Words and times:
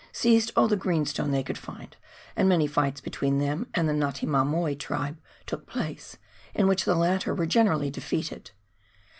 289 0.13 0.15
seized 0.39 0.51
all 0.57 0.67
the 0.67 0.75
greenstone 0.75 1.29
they 1.29 1.43
could 1.43 1.59
find, 1.59 1.95
and 2.35 2.49
many 2.49 2.65
fighfs 2.67 2.99
between 3.03 3.37
them 3.37 3.67
and 3.75 3.87
the 3.87 3.93
J^gatimamoe 3.93 4.79
tribe 4.79 5.19
took 5.45 5.67
place, 5.67 6.17
in 6.55 6.67
which 6.67 6.85
the 6.85 6.95
latter 6.95 7.35
were 7.35 7.45
generally 7.45 7.91
defeated. 7.91 8.49